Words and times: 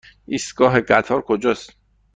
ایستگاه 0.27 0.79
قطار 0.81 1.21
کجاست؟ 1.21 1.77